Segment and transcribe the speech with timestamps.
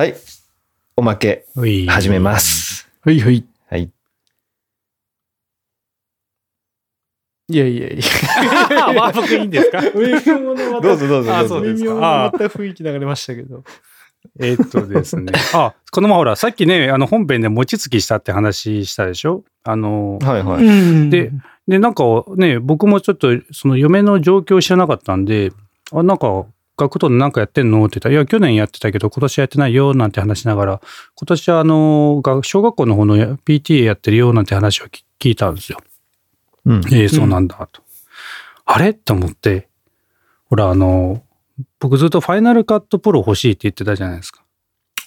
[0.00, 0.14] はい。
[0.96, 1.44] おまけ、
[1.86, 2.38] 始めま。
[2.40, 2.88] す。
[3.02, 3.44] はいはい。
[3.68, 3.90] はい。
[7.48, 8.88] いやいやいや。
[8.88, 9.78] あ、まあ僕いいんですか？
[9.94, 11.34] 上雲のまたどうぞどうぞどうぞ。
[11.36, 13.62] あそうですか微妙なまた雰囲気流れましたけど。
[14.40, 15.34] えーっとですね。
[15.52, 19.44] あ、このままほら、さっきね、あの本編で餅つきしたって話したでしょ？
[19.64, 20.64] あの、はいはい。
[20.64, 21.30] うんで、
[21.68, 22.04] で、なんか
[22.36, 25.52] ね、僕もちょっとその嫁の状況を知らなかったんで、
[25.92, 26.46] あ、なんか、
[26.80, 27.84] 学徒でなんかやってんの？
[27.84, 30.80] って言ったら、いや、去年やってたけど、今年やってないよ、なんて話しながら、
[31.14, 35.78] 今年はあの、が小学校の方の PTA やってるよ、なんて話を聞聞いたんですよ。
[36.66, 36.82] うん。
[36.92, 37.82] ええそうなんだ、と。
[38.64, 38.90] あれ？
[38.90, 39.68] って思って、
[40.48, 41.22] ほら、あの、
[41.78, 44.42] 僕ずっとファイナルカットプロ欲しいって言ってたじゃないですか。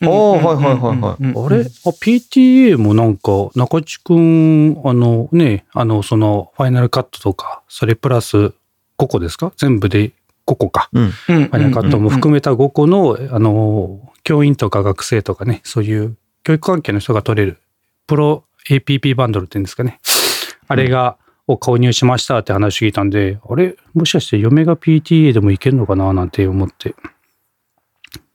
[0.06, 1.62] おーはいはいはいはいいあれ？
[1.62, 8.54] あ ?PTA もなんか、中地くん、あのね、あの、その、ファイナルカットとか、それプラス5
[9.08, 9.54] 個ですか？
[9.58, 10.12] 全部で
[10.46, 10.90] 5個か。
[10.94, 11.10] うん。
[11.10, 17.58] ファイナルカットも含めた5個の、あの、教員とか学生とかね、そういう教育関係の人が取れる、
[18.08, 20.00] プロ APP バンドルっていうんですかね。
[20.68, 23.76] あれが、を購入しましたって話聞いたんで、あれ？
[23.94, 26.96] もしかして嫁が PTA でもいけるのかななんて思って。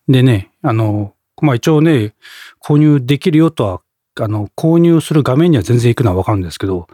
[0.09, 2.15] でね、あの、まあ一応ね、
[2.63, 3.81] 購入できるよとは、
[4.21, 6.87] あの、購入する画面には全然行くのはわかるんですけど、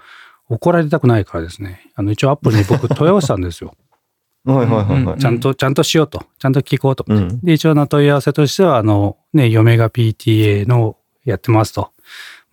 [0.48, 3.74] 怒られたくないからですね、あの、一応アップルに僕問い合わせたんですよ。
[4.44, 5.18] はいはいはいはい。
[5.18, 6.24] ちゃんと、ちゃんとしようと。
[6.38, 7.04] ちゃんと聞こうと。
[7.08, 7.40] うん。
[7.40, 11.92] で、一応の問い合わせとしては、あの、ね、嫁が PTA のやってますと。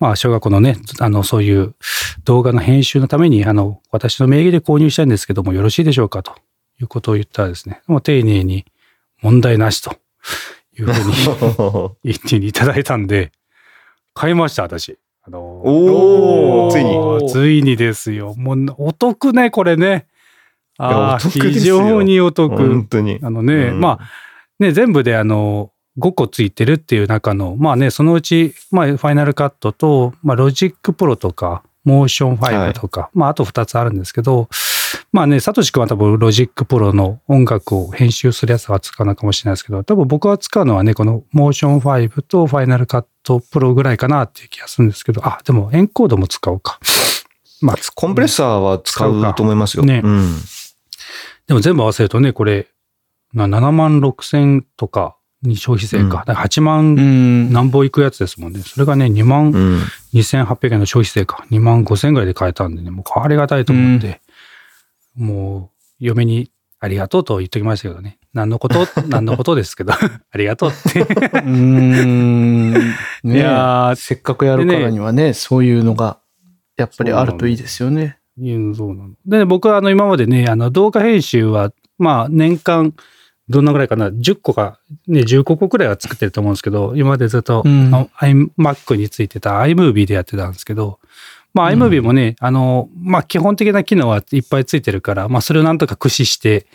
[0.00, 1.74] まあ、小学校のね、あの、そういう
[2.24, 6.34] 動画の編集のために、あの、私の名義で購入したいんですけども、よろしいでしょうかと
[6.80, 8.64] いうことを言ったらですね、もう丁寧に
[9.20, 9.94] 問題なしと
[10.78, 13.30] いうふうに 言っていただいたんで、
[14.14, 14.98] 買いました、私。
[15.24, 18.34] あの、おーついについにですよ。
[18.36, 20.06] もう、お得ね、これね。
[20.78, 22.56] ああ、いやお得ですよ非常にお得。
[22.56, 23.18] 本当に。
[23.22, 24.08] あのね、うんまあ、
[24.58, 34.48] ね、全部であの、5個ついてるっていう中の、まあね、そのうち、まあ、 Final Cut と、まあ、 Logic Pro とか、 Motion 5とか、まあ、あと2つあるんですけど、
[35.12, 46.78] まあね、サトシ君は多分 Logic Pro の音楽を編集するやつは使うのかもしれないですけど、多分僕は使うのはね、この Motion 5と Final Cut Pro ぐらいかなっていう気がするんですけど、あ、でもエンコードも使うか。
[47.60, 49.84] まあ、コンプレッサーは使うと思いますよ。
[49.84, 50.34] ねうん。
[51.46, 52.68] でも全部合わせるとね、これ、
[53.34, 56.04] な7万6千とかに消費税か。
[56.04, 58.60] うんだから8万ん何本いくやつですもんね。
[58.60, 59.80] それがね、2万うん。
[60.14, 61.44] 2800円の消費税か。
[61.50, 64.20] 2万5千ぐらいで買えたんでね、もうありがたいと思って、
[65.16, 68.18] もう、嫁にありがとうと言っときましたけどね。
[68.32, 71.00] 何のこと、 何のことですけど、 ありがとうって。
[71.00, 72.72] うーん。
[73.24, 76.18] ねいやーせっかくやるからにはね、そういうのが、
[76.76, 78.18] やっぱりあるといいですよね。
[78.50, 79.10] うんそうなの。
[79.26, 82.94] で、僕はあの今までね、あの動画編集は、まあ年間、
[83.48, 90.98] どんなぐらいかな、10個か、ね、15個くらいは作ってると思うんですけど、今までずっと、うん iMac についてた iMovie でやってたんですけど、
[91.52, 96.66] まあうん iMovie もね、あの、まあ基本的な機能はいっぱいついてるから、まあそれをなんとか駆使して、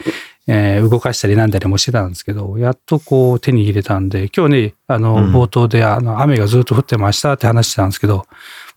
[0.46, 8.26] えー動かしたりなんだりもしてたんですけど、やっとこう手に入れたんで、今日ね、あの、うん冒頭であの雨がずっと降ってましたって話してたんですけど、も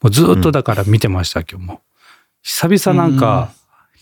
[0.04, 1.80] うずっとだから見てました、今日も。
[2.42, 3.52] 久々なんか、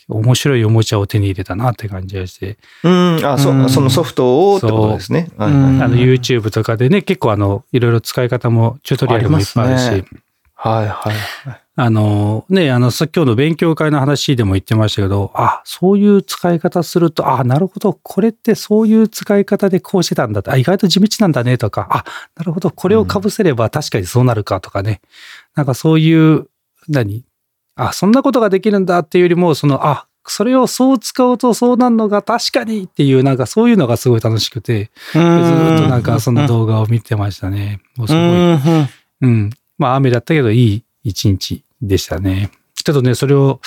[0.08, 3.20] 面白いおもちゃを手に入れたなって感じがして、うん。
[3.24, 3.68] あ、そ、うん。
[3.68, 5.28] そのソフトをってことですね。
[5.36, 5.82] はいはいうん。
[5.82, 10.04] あの YouTube とかでね、結構あの、いろいろ使い方も、チュートリアルもいっぱいあるし、ね。
[10.54, 11.60] はいはいはい。
[11.80, 20.40] あの、ね、あの、さ今日の勉強会の話でも言ってましたけど、あ、そういう使い方すると、あ、なるほど、これってそういう使い方でこうしてたんだ。
[20.40, 25.02] って、あ、意外と地道なんだねとか、あ、なるほど、これを被せれば確かにそうなるかとかね、
[25.54, 26.48] なんかそういう、
[26.88, 27.27] 何？
[27.78, 37.80] あ、そんなことができるんだっていうよりも、その、あ、それをそう使うとそうなるのが確かにっていう、なんかそういうのがすごい楽しくて、ずーっとなんかその動画を見てましたね。
[37.96, 38.22] もうすごい。
[38.22, 38.88] うん
[39.22, 39.50] うん。
[39.78, 42.50] まあ雨だったけどいい一日でしたね。
[42.74, 43.60] ちょっとね、それを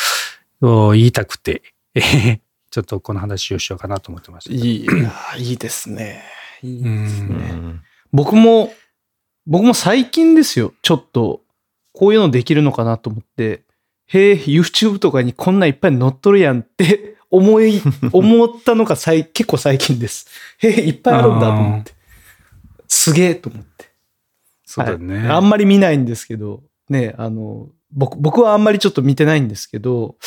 [0.62, 1.64] お言いたくて、
[2.70, 4.54] ちょっとこの話をしようかなと思ってました。
[4.54, 6.24] いい、いやいいですね。
[6.62, 7.50] いいですうね。
[7.52, 7.82] うん
[8.14, 8.74] 僕も、
[9.46, 10.74] 僕も最近ですよ。
[10.82, 11.42] ちょっと、
[11.94, 13.64] こういうのできるのかなと思って、
[14.14, 17.82] へえ、YouTube とかにこんないっぱい載っとるやんって 思い、
[18.12, 20.28] 思ったのが最結構最近です。
[20.58, 21.94] へえ、いっぱいあるんだと思って。
[22.90, 23.86] すげえと思って。
[24.66, 25.18] そうだよね。
[25.18, 30.18] はいあんまり見ないんですけど、ね、あの、僕、僕はあんまりちょっと見てないんですけど、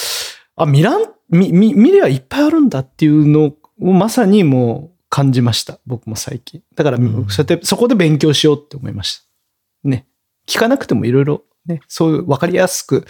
[0.57, 5.79] あ、見らん、見、見、見りゃいっぱいあるんだっていうのをまさにもう感じました。
[5.87, 6.63] 僕も最近。
[6.75, 9.89] だから、うんそうやって、そこで勉強しようって思いました。
[9.89, 10.07] ね。
[10.47, 13.07] 聞かなくてもいろいろ、ね、そういう分かりやすく、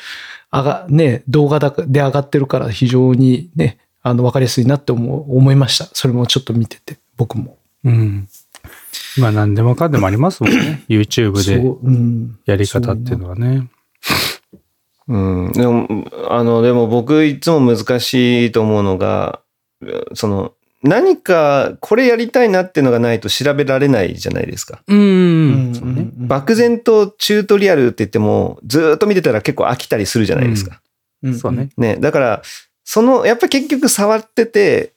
[0.50, 5.86] あが、ね、動画だで上がってるから非常にね、あの、分かりやすいなって思う思いました。
[5.92, 7.58] それもちょっと見てて、僕も。
[7.84, 8.28] うん。
[9.18, 10.84] まあ何でもかんでもありますもんね。
[10.88, 13.68] YouTube でやり方っていうのはね。
[15.08, 15.52] うん。
[15.52, 15.86] でも、
[16.30, 19.40] あの、でも僕いつも難しいと思うのが、
[20.14, 20.52] その、
[20.84, 24.82] 何かこれやりたいなっていうのがないと調べられないじゃないですか。
[24.86, 26.12] うん。
[26.28, 30.82] 漠然とチュートリアルって言っても、ずーっと見てたら結構飽きたりするじゃないですか。
[31.22, 31.70] うんそうね。。
[31.78, 31.96] ね。
[31.96, 32.42] だから、
[32.84, 34.92] その、やっぱ結局触ってて、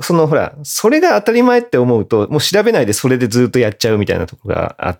[0.00, 4.98] そのほら、それが当たり前って思うと、もう調べないでそれでずっとやっちゃうみたいなとこがあ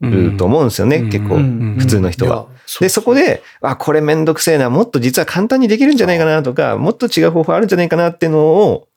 [0.00, 1.36] ると思うんですよね、うん結構。
[1.36, 2.48] うん普通の人は。
[2.80, 8.87] で、そこ、で、あ、これめんどくせえな、もっと実は簡単にできるんじゃないかなとか、もっと違う方法あるんじゃないかなっていうのを、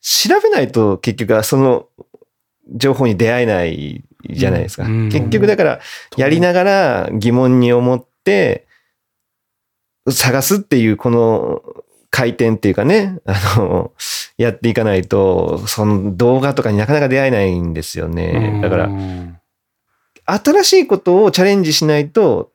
[0.00, 1.86] 調べないと結局はその
[2.74, 4.84] 情報に出会えないじゃないですか。
[4.84, 5.80] うん結局だから、
[6.16, 8.66] やりながら疑問に思って、
[10.10, 11.62] 探すっていうこの
[12.10, 13.92] 回転っていうかね、あの、
[14.36, 18.60] やっていかないと、その動画とかになかなか出会えないんですよね。
[18.62, 19.34] だからう、ん
[20.30, 22.52] 新しいことをチャレンジしないと、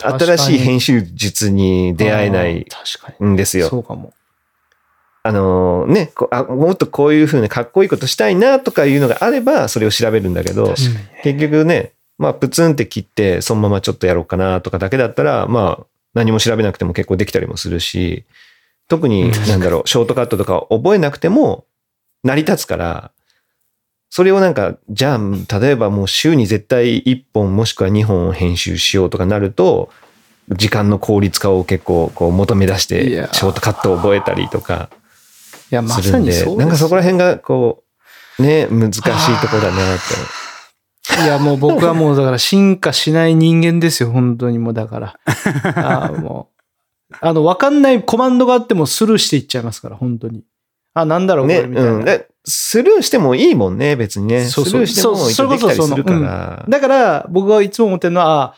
[0.00, 2.66] 新しい編集術に出会えない。
[3.22, 3.68] んですよ。
[3.68, 4.14] そうかも。
[5.26, 10.74] あのねこあ、もっとこういうふうにかっこいいことしたいなとかいうのがあれば、それを調べるんだけど。
[11.22, 18.24] 結局ね、まあ、プツンって切って、そのままちょっとやろうかなとかだけだったら、まあ、何も調べなくても結構できたりもするし、
[18.86, 21.64] 特に、なんだろう、ショートカットとか覚えなくても
[22.22, 23.10] 成り立つから、
[24.10, 29.90] それをなんか、じゃあ、例えばもう週に絶対1本もしくは2本編集しようとかなると、
[30.50, 34.90] 時間の効率化を結構こう求め出しいてや、ショートカットを覚えたりとか。
[34.92, 35.03] い
[35.74, 37.84] や、ますさにそうですなんかそこら辺がこ
[38.38, 41.24] う、ね、難しいところだなって。
[41.24, 45.16] いや、もう僕はもうだから進化しない人間ですよ、本当にもうだから。
[45.76, 46.48] あーも
[47.12, 47.16] う。
[47.20, 50.42] あの、わかんないコマンドがあってもスルーしていっちゃいますから、本当に。
[50.94, 51.90] あ、なんだろう、こね、れみたいな。
[51.92, 52.04] うん。
[52.04, 54.44] でスルーしてもいいもんね、別にね。
[54.44, 56.64] そうそうスルーしてもそう一応できたりするかそれこら。
[56.68, 58.54] だから、僕がいつも思ってるのは、あ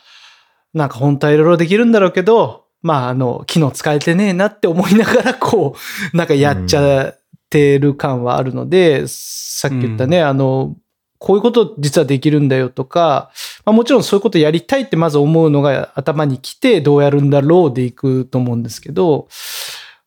[0.75, 5.75] なんか本当はいろいろできるんだろうけど、まあ、あの、機能使えてねえなって思いながら、 こ
[6.13, 7.19] う、なんかやっちゃっ
[7.51, 10.77] てる感はあるので、さっき言ったね、あの、
[11.19, 13.31] こういうこと実はできるんだよとか、
[13.65, 19.27] まあ、もちろんそういうことやりたいってまず思うのが頭に来て、どうやるんだろうでいくと思うんですけど、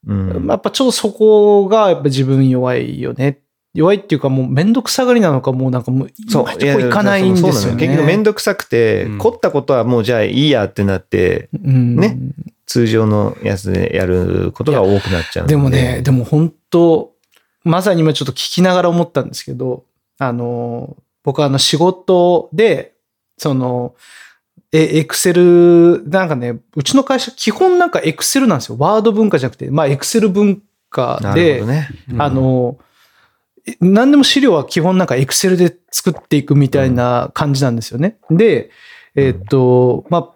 [0.08, 3.40] うんやっぱちょっとそこがやっぱ自分弱いよね。
[3.74, 6.46] 弱いっていうかもうめんどくさがりなのかもうなんかもうそう。
[6.46, 7.80] こ行かないんですよね。
[7.80, 12.18] 結局めんどくさくて、うん凝ったことはもうじゃあいいやってなって、うんね
[12.70, 17.14] 通常のやつでやることが多くなっちゃうんでもね、でも本当
[17.64, 19.86] まさに今ちょっと聞きながら思ったんですけど、
[20.20, 22.94] あの、僕はあの仕事で、
[23.40, 23.96] その、
[24.72, 28.76] え、エクセル、なんかね、うちの会社基本なんかエクセルなんですよ。
[28.78, 30.62] ワード文化じゃなくて、まあエクセル文
[30.92, 31.90] 化でほど、ね。
[32.20, 32.78] あの、
[33.66, 38.18] え何でも資料は基本なんかエクセルで作っていくみたいな感じなんですよね。
[38.30, 38.70] で、
[39.16, 40.36] えーっと、ま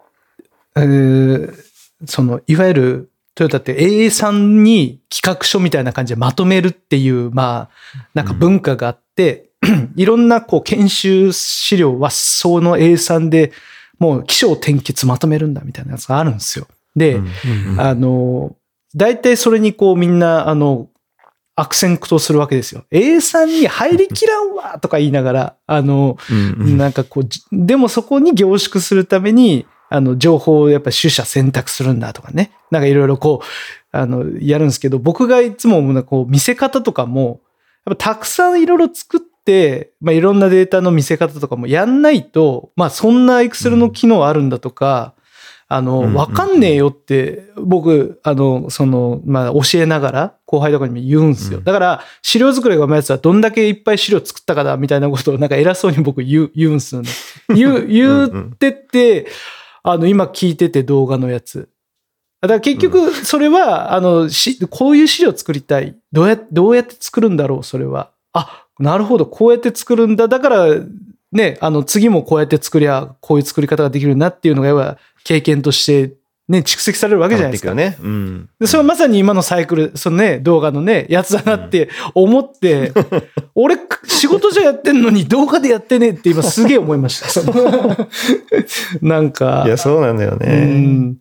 [0.74, 1.73] あ、えー
[2.06, 9.50] その、いわゆるトヨタって AA3 に企画書みたいな感じでまとめるっていう、まあ、なんか文化があって、
[9.96, 13.52] いろんなこう研修資料はその A3 で
[13.98, 16.66] もう起承転結まとめるんだみたいなやつがあるんですよ。
[16.94, 17.26] で、うん
[17.72, 18.56] うんあの、
[18.94, 20.88] 大体それにこうみんな、あの、
[21.56, 22.84] 悪戦苦闘するわけですよ。
[22.90, 32.52] A さんに入りきらんわとか言いながら、あの、うんうんなんかこう、じでもそこに凝縮するために、あの、情報をやっぱ取捨選択するんだとかね。
[32.70, 37.40] なんかいろいろこう、あの、やるんですけど、僕がいつもこう、見せ方とかも、
[37.86, 45.14] やっぱたくさんいろいろ作って、まあ、いろんなデータの見せ方とかもやんないと、まあ、そんな Excel の機能あるんだとか、
[45.68, 51.58] あの、わかんねえよって、僕、あの、その、まあ、教えながら、後輩とかにも言うんですよ。
[51.58, 57.08] うんだから、資料作りがうまいやつは、どんだけいっぱい資料作ったかだ、みたいなことを、なんか偉そうに僕言う、言うんですよね。
[57.54, 59.26] 言う、言ってって、
[59.84, 61.68] あの、今聞いてて動画のやつ。
[62.40, 65.96] だから結局、それは、あの、し、こういう資料作りたい。
[66.10, 68.10] どうや、どうやって作るんだろう、それは。
[68.32, 70.26] あ、なるほど、こうやって作るんだ。
[70.26, 70.66] だから、
[71.32, 76.14] ね、あの、次もこうやって作りゃ、こういう作り方ができるなっていうのが、要は経験として、
[76.46, 77.74] ね、蓄積されるわけじゃないですか。
[77.74, 77.96] ね。
[78.02, 78.50] うん。
[78.60, 82.92] で、それはまさに今のサイクル、そのね、動画のね、やつだなって思って、
[83.54, 87.40] 俺、仕事じゃやってんのに動画でやってねえって今すげえ思いました。
[89.00, 90.66] なんかい、や、そうなんだようね。
[90.66, 91.16] ん、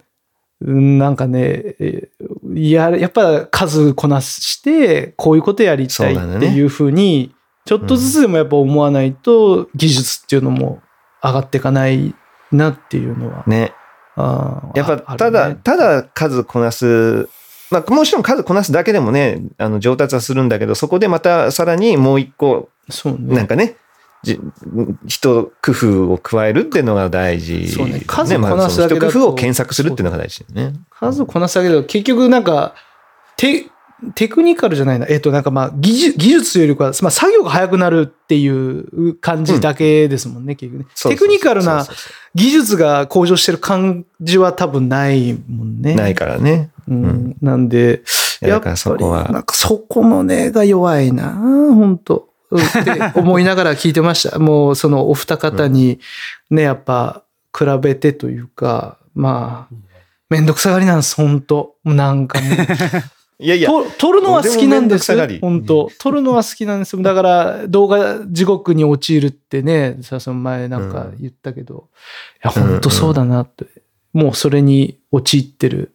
[0.66, 2.10] うんなんかね、え
[2.54, 7.34] いや、やっぱ数こなして、こういうことやりたいっていうふうに、
[7.66, 10.82] ちょっとずつでもやっぱ思わないと、技術っていうのも
[11.24, 12.14] 上がっていかない
[12.52, 13.44] なっていうのは。
[13.48, 13.74] ね。
[14.16, 17.28] やっぱ、あただ、ねただ数こなす、
[17.72, 23.36] まあ、もちろん数こなすだけでもね、あの、上達はするんだけど、そこでまたさらにもう一個、そうね。
[23.36, 23.76] なんかね、
[24.24, 24.40] じ
[25.06, 27.68] 人工夫を加えるっていうのが大事。
[27.68, 30.74] そうね数こなすだけだと一工夫を検索するっていうのが大事ね。
[30.90, 32.74] 数こなすだけど、結局なんか、
[33.36, 33.66] テ、
[34.16, 35.06] テクニカルじゃないな。
[35.08, 40.90] えっ、と、なんかまあ、技術、技術よりかは、まあ、作業が早くなるっていう感じだけですもんね、結局ね。
[41.10, 41.86] テクニカルな
[42.36, 45.94] 技術が向上してる感じは多分ないもんね。
[45.94, 46.72] うないからね。
[46.88, 47.38] うん。
[47.42, 48.02] なんで、やっぱ
[48.42, 52.84] り、いやだからそこはなんかそこのねが弱いな、本当っ
[53.14, 54.38] て思いながら聞いてました。
[54.40, 56.00] もうそのお二方に
[56.50, 57.24] ね、やっぱ
[57.58, 59.76] 比べてというか、まあ、
[60.30, 62.58] めんどくさがりなんです、本当なんかもう。
[63.40, 65.40] いやいや、と撮るのは好きなんです。
[65.40, 65.90] 本当。
[66.00, 67.02] 撮るのは好きなんです。
[67.02, 71.90] だから動画地獄に陥るってねさその前なんか言ったけど、
[72.38, 73.66] いや本当そうだなって、
[74.14, 75.94] もうそれに陥ってる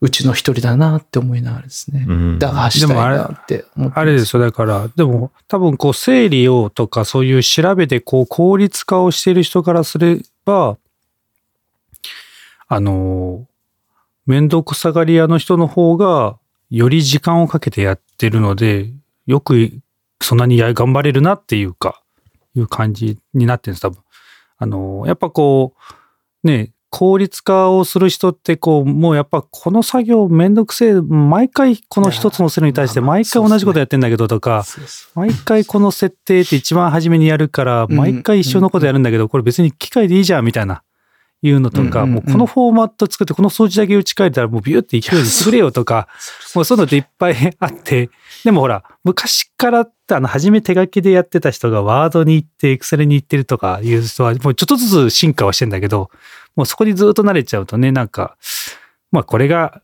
[0.00, 2.38] うちの一人だなって思いながらですね、うん。
[2.38, 10.76] だからしたいなって思ってあれですよ、だから、でも多分こう整理をとかそういう調べてこう効率化をしている人からすれば、
[12.68, 13.46] あの、
[14.26, 16.38] めんどくさがり屋の人の方が
[16.70, 18.92] より時間をかけてやってるので、
[19.26, 19.80] よく
[20.20, 22.02] そんなにや頑張れるなっていうか、
[22.54, 24.02] いう感じになってるんです、多分。
[24.58, 25.74] あの、やっぱこ
[26.42, 34.64] う、ね、効率化をする人ってこう、もうやっぱこの作業めんどくせえ、毎回この一つのセルに対して毎回同じことやってんだけどとか、
[35.16, 40.84] 毎回この設定って一番初めにやるから、うん毎回一緒のことやるんだけど、これ別に機械でいいじゃんみたいな。
[41.44, 46.08] いうのとか、うんもうこのフォーマット作って、この数字だけ打ち替えたらもうビューって勢いで作れよとか、
[46.54, 48.08] もうそういうのっていっぱいあって、
[48.44, 56.10] でもほら、昔からってあの、初め手書きでやってた人がワードに行って、エクセルに行ってるとかいう人は、もうちょっとずつ進化はしてんだけど、
[56.56, 58.38] もうそこにずっと慣れちゃうとね、なんか、
[59.12, 59.82] まあこれが、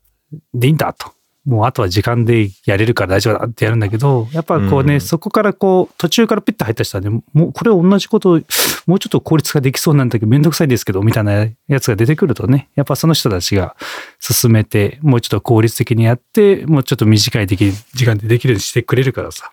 [0.55, 1.12] でいいんだと。
[1.47, 8.40] もうあとは時間でやれるから大丈夫だってやるんだけど、やっぱこうね、うんそこからこう、途中からピッと入った人はね、もうこれ同じことを、
[8.87, 13.75] もうちょっと効率化できそうなんだけど、めんどくさいですけど、みたいなやつが出てくるとね、やっぱその人たちが
[14.18, 19.50] 進めて、もうちょっと効率的にやって、もうちょっと短いでき時間でできるようにしてくれるからさ。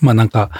[0.00, 0.50] まあなんか、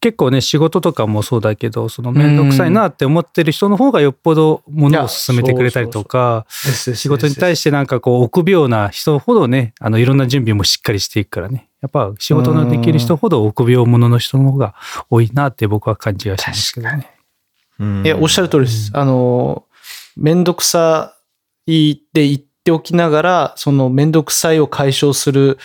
[0.00, 11.68] 結構ね、仕事とかもそうだけど、そのめんどくさいなって思ってる人の方がよっぽどものを進めてくれたりとか、う仕事に対ししてなんかこう臆病な人ほどね、あのいろんな準備もしっかりしていくからね。
[11.80, 14.74] やっぱ仕事のできる人ほど臆病者の人の方が
[15.08, 17.10] 多いなって僕は感じがしますけどね。
[17.78, 18.90] うんいや、おっしゃる通りです。
[18.94, 19.64] あの、
[20.16, 21.16] めんどくさ
[21.66, 25.58] いって言っておきながら、そのめんどくさいを解消する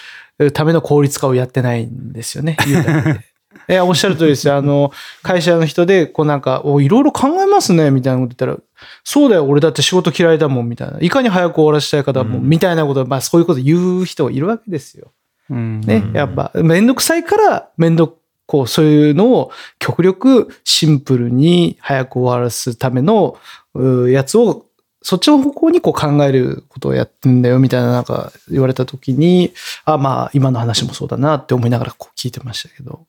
[0.54, 2.58] ための効率化をやってないんですよね。
[3.67, 4.55] 言うだけでいや、おっしゃる通りですよ。
[4.55, 4.91] あの、
[5.24, 8.57] 会社の人で、こうなんか、お、いろいろ考えますね、みたいなこと言ったら、
[9.03, 11.00] そうだよ、俺だって仕事嫌いだもん、みたいな。
[11.00, 15.12] いかに早く終わらせたいかだもん、うんみたいなこと、まあそういうこと言う人いるわけですよ。
[15.50, 23.38] うんねう、んやっぱ、めんどくさいから、めんどこう、そういうのを極力シンプルに早く終わらすための
[23.74, 24.65] うやつを、
[25.01, 29.53] そっちの方向にこう考えることをやってんだよみたいななんか言われた時に、
[29.86, 33.05] あ、まあ今の話もそうだなって思いながらこう聞いてましたけど。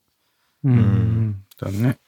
[0.70, 1.44] うんうん。
[1.60, 1.98] だね。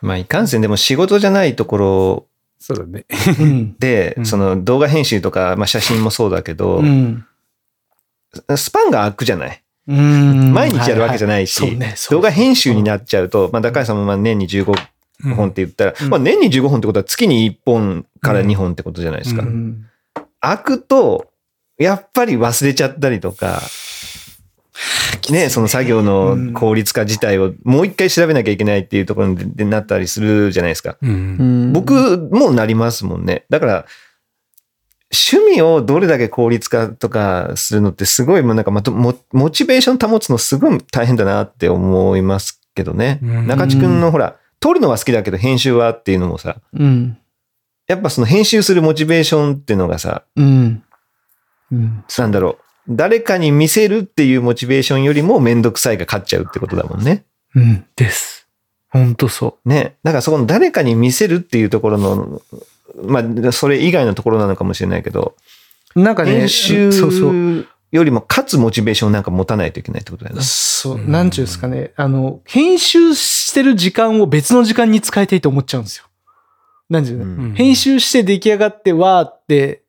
[0.00, 2.26] まあ、いかんせんでも仕事じゃないところ
[2.60, 3.04] そうだね。
[3.40, 3.76] うん。
[3.78, 7.24] で、うんその動画編集とか、まあ写真もそうだけど、うん。
[8.56, 9.62] スパンが空くじゃない？
[9.86, 14.74] うん毎日やるわけじゃないし、はいはいね動画編集になっちゃうと、まあ、高橋さんもまあ年に15
[15.34, 19.44] 本って言ったら、うんまあ、年に15本ってことは月に1本から2本ってことじゃないですか。
[20.40, 21.30] 開くと、
[21.78, 23.62] やっぱり忘れちゃったりとか、
[25.30, 30.96] ね、その作業の効率化自体をもう一回調べなきゃいけないっていうところになったりするじゃないですか。
[31.02, 31.10] うん。
[31.10, 33.44] うん僕もなりますもんね。
[33.50, 33.86] だから、
[35.10, 43.18] 趣味をどれだけ効率化とかするのってすごいもうなんかまとモモチベーション保つのすごい大変だなって思いますけどね。
[43.22, 47.18] うん中地くんのほら、撮るのは好きだけど編集はっていうのもさ、うん。
[47.86, 50.82] やっぱその編集するモチベーションっていうのがさ、うん。
[51.72, 52.04] うん。
[52.18, 52.67] なんだろう。
[52.88, 57.24] 誰かに見せるっていうモチベーションよりもめんどくさいが勝っちゃうってことだもんね。
[57.54, 57.84] うん。
[57.96, 58.48] です。
[58.90, 59.96] 本当そね。
[60.02, 62.42] だからそこの誰かに見せるっていうところの、
[63.02, 65.34] まあ、それ以外のところなのかもしれないけど、
[65.94, 66.00] う。
[66.00, 67.66] なんかね、編集そうそう。
[67.90, 70.42] よりも勝つモチベーションなんか持たないといけないってことだよね。
[70.42, 71.92] そう、うんなんちゅうんですかね。
[71.96, 76.04] あの、編集してる時間を別の時間に使いたいと思っちゃうんですよ。
[76.90, 79.82] なんちゅうの、うん編集して出来上がってわーって、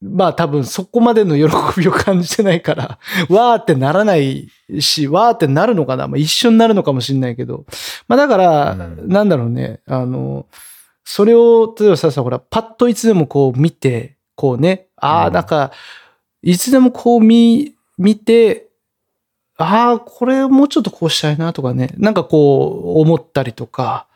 [0.00, 4.48] まあ多分そこまでの喜びを感じてないから、 わーってならない
[4.80, 6.06] し、わーってなるのかな。
[6.06, 7.64] まあ一緒になるのかもしれないけど。
[8.06, 9.08] まあだから、うん。
[9.08, 9.80] なんだろうね。
[9.86, 10.46] あの、
[11.04, 15.32] それを、例えばさ、さ、ほら、パッといつでもこう見て、こうね、ああ、うん。
[15.32, 15.72] なんか、
[16.42, 18.68] いつでもこう見、見て、
[19.56, 24.06] ああ、これもうちょっとこうしたいなとかね、なんかこう思ったりとか、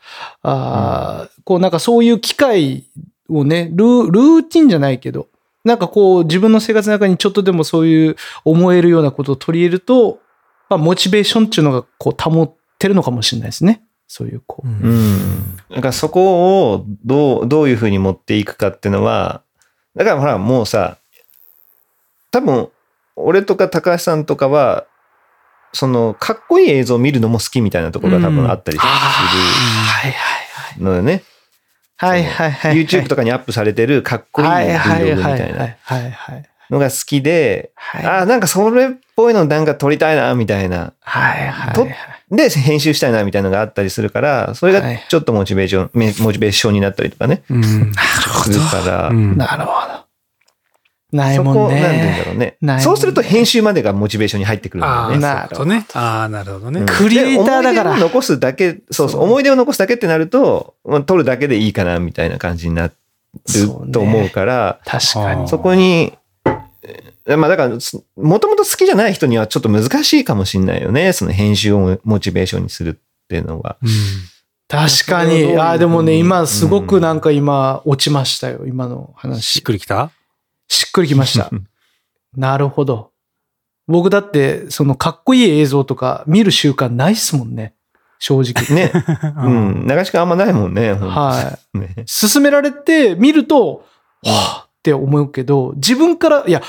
[0.41, 2.85] あーこうなんかそういう機会
[3.27, 5.27] をね、ルールーティンじゃないけど、
[5.63, 10.19] なんかこう自分の生活の中にちょっとでもそういう思えるようなことを取り入れると、
[10.69, 13.83] まあモチベーションっていうのがこう保ってるのかもしれないですね。
[14.07, 14.67] そういうこう。
[14.67, 15.57] うん。
[15.69, 19.41] だからそこをどう、どういうふうに持っていくかっていうのは、
[19.95, 20.97] だからほらもうさ、
[22.31, 22.69] 多分、
[23.15, 24.85] 俺とか高橋さんとかは、
[25.71, 30.39] その、かっこいい映像を見るのも好きみたいなところが多分あったりすはいは
[30.75, 31.23] いるのでね。
[32.03, 32.23] はい。
[32.23, 32.85] はいはいはい。
[32.85, 35.77] YouTube とかにアップされてるかっこいいはいはい Vlog みはいたいな。
[36.69, 40.93] のが好きで、はいああ、なんかそれっぽいのなんか撮りたいな、みたいな。
[41.01, 42.35] はいはい。
[42.35, 47.63] で、編集したいな、みたいなのがあったりするから、それがちょっとモチベーション、めモチベーションになったりとかね、うん。
[47.63, 50.02] するから、うんなるほど。
[51.13, 52.23] ないそもんこ、なんて言うんだね。
[52.25, 52.57] ろうね。
[52.61, 54.99] ねそうすると編集までがモチベーションに入ってくるんだよね。
[55.03, 55.85] ああ、ななるほどね。
[55.93, 56.85] ああ、なるほどねうん。
[56.87, 62.93] クリエイターだからで思い出を残すだけ、そうそう、思い出を残すだけってなると、まあ撮るだけでいいかな、みたいな感じになる
[63.91, 65.47] と思うから、確かに。
[65.47, 66.13] そこに、
[67.25, 71.13] えまあだから、すもともと好きじゃない人にはちょっと難しいかもしれないよね。
[71.13, 73.77] その編集をモチベーションにするっていうのは。
[73.81, 73.89] うん
[74.73, 75.55] 確かに。
[75.55, 78.65] ああ、でもね、今すごくなんか今落ちましたよ。
[78.65, 79.63] 今のしっ話。
[79.63, 80.09] くりきた？
[80.73, 81.49] しっくりきました。
[82.35, 83.11] なるほど。
[83.87, 87.75] 僕だって、そのかっこいい映像とか見る習慣ないっすもんね。
[88.17, 88.75] 正直。
[88.75, 88.91] ね。
[89.37, 89.87] うん。
[89.87, 90.93] 流しかあんまないもんね。
[90.93, 91.77] はい。
[91.77, 93.85] ね勧められて見ると、
[94.23, 96.61] はぁって思うけど、自分から、いや、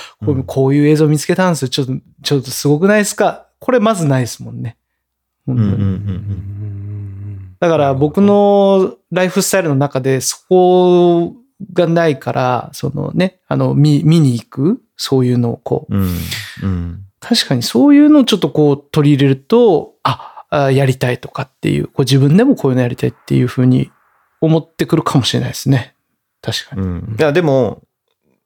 [0.47, 1.69] こういう映像見つけたんですよ。
[1.69, 1.93] ちょっと、
[2.23, 3.47] ちょっとすごくないですか？
[3.59, 4.77] これまずないですもんね。
[5.47, 11.35] 本当にうんうんうんうんだから僕、のライフスタイルの中でそこ
[11.73, 15.97] がないから、そのね、あの、見、見に行くそういうのをこう。
[15.97, 16.19] うん。
[16.63, 17.01] うん。
[17.21, 23.91] 確かにそういうのをちょっとこう取り入れると、あ、あやりたいとかっていう、こう自分でもこういうのやりたいっていうふうに
[24.41, 25.95] 思ってくるかもしれないですね。
[26.43, 26.83] 確かに。
[26.83, 27.17] うん。
[27.19, 27.83] いや、でも、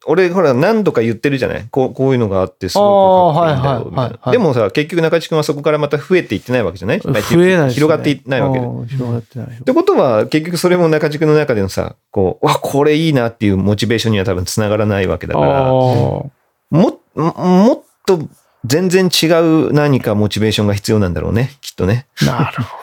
[0.06, 1.66] 俺、ほら、何度か言ってるじゃない？
[1.70, 7.00] こうこういうのがあって、すごくかっこいいんだよ、みたいあーはいはいはいはないでもさ、結局中地君はそこからまた増えていってないわけじゃない？
[7.00, 8.64] 増えないですね広がっていないわけで。
[8.64, 9.48] っうん広がってない。
[9.62, 16.30] てことは、結局それも中地君の中でのさ、こう、わ、これいいなっていうモチベーションには多分つながらないわけだから、あも、
[16.70, 18.20] ももっと
[18.64, 19.26] 全然違
[19.68, 22.06] う何かモチベーションが必要なんだろうね、きっとね。
[22.22, 22.76] ーなるほ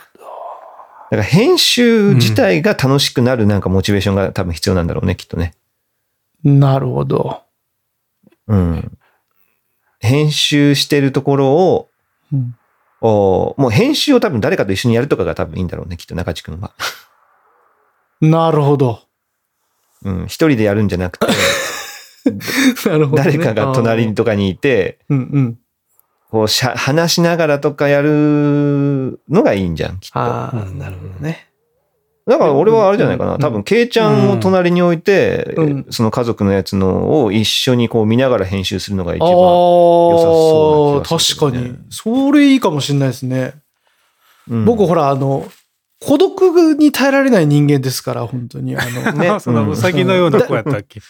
[1.11, 5.53] だから編集自体が楽しくなるなんかモチベーションが多分必要なんだろうね、きっとね。
[6.45, 6.51] ど。
[6.51, 7.43] なるほど。
[8.47, 8.97] うん。
[9.99, 11.89] 編集してるところを、
[12.31, 12.55] うん
[13.01, 16.71] おもう編集を多分誰かと一緒にやるとかが多分いいんだろうね、きっと中地君は。
[18.19, 19.01] なるほど。
[20.03, 20.25] うん。
[20.25, 21.27] 一人でやるんじゃなくて、
[22.89, 23.31] なるほど、ね。
[23.31, 25.59] 誰かが隣とかにいて、うんうん。
[26.31, 30.19] こうしゃ、話しながらとかやるのがいいんじゃん、きっと。
[30.19, 31.47] ああ、うんなるほどね。
[32.27, 33.33] だから俺はあれじゃないかな。
[33.35, 39.29] うん多分、ケイちゃんを隣に置いて、うんその家族のやつのを一緒にこう見ながら編集するのが一番。
[39.29, 41.75] 良さそうな気がする確かに。
[41.89, 43.53] それいいかもしれないですね。
[44.49, 45.47] うん僕ほら、あの、
[46.01, 48.75] 孤独に耐えられない人間ですから、本当に。
[48.75, 51.01] あの、 ね そのうさぎのような子やったっけ？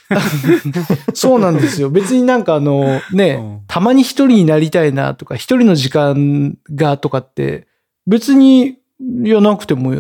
[1.13, 1.89] そうなんですよ。
[1.89, 7.67] 別になんかあの、ね、うんたまに一人になりたいなとか、一人の時間がとかって、
[8.07, 9.97] 別に、いや、なくてもい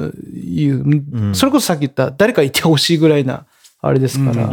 [0.63, 0.67] い。
[0.67, 3.45] んそれこそさっき言った、誰かいてほしいぐらいな、
[3.81, 4.49] あれですから、